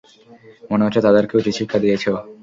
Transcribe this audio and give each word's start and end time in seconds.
মনে 0.71 0.83
হচ্ছে 0.85 1.01
তাদেরকে 1.03 1.33
উচিৎ 1.39 1.53
শিক্ষা 1.59 1.79
দিয়েছো। 1.83 2.11